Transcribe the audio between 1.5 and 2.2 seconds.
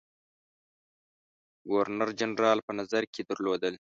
ګورنر